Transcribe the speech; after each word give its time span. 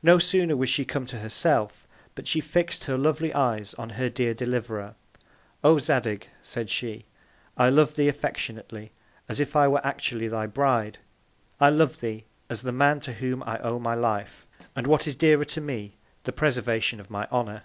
No 0.00 0.20
sooner 0.20 0.56
was 0.56 0.70
she 0.70 0.84
come 0.84 1.06
to 1.06 1.18
her 1.18 1.28
self, 1.28 1.88
but 2.14 2.28
she 2.28 2.38
fix'd 2.40 2.84
her 2.84 2.96
lovely 2.96 3.34
Eyes 3.34 3.74
on 3.74 3.90
her 3.98 4.08
Dear 4.08 4.32
Deliverer. 4.32 4.94
O 5.64 5.78
Zadig, 5.78 6.28
said 6.40 6.70
she, 6.70 7.04
I 7.56 7.68
love 7.68 7.96
thee 7.96 8.08
as 8.08 8.14
affectionately, 8.14 8.92
as 9.28 9.40
if 9.40 9.56
I 9.56 9.66
were 9.66 9.84
actually 9.84 10.28
thy 10.28 10.46
Bride: 10.46 10.98
I 11.58 11.70
love 11.70 11.98
thee, 11.98 12.26
as 12.48 12.62
the 12.62 12.70
Man, 12.70 13.00
to 13.00 13.14
whom 13.14 13.42
I 13.42 13.58
owe 13.58 13.80
my 13.80 13.96
Life, 13.96 14.46
and 14.76 14.86
what 14.86 15.08
is 15.08 15.16
dearer 15.16 15.44
to 15.46 15.60
me, 15.60 15.96
the 16.22 16.32
Preservation 16.32 17.00
of 17.00 17.10
my 17.10 17.26
Honour. 17.32 17.64